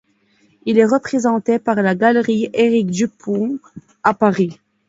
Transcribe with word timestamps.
Il 0.65 0.79
est 0.79 0.85
représenté 0.85 1.59
par 1.59 1.75
la 1.75 1.93
galerie 1.93 2.49
Éric-Dupont 2.55 3.59
à 4.01 4.15
Paris. 4.15 4.59